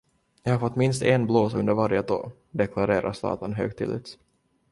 [0.43, 4.17] Jag har fått minst en blåsa under varje tå, deklarerade Zlatan högtidligt.